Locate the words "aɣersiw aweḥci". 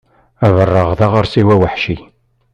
1.05-1.97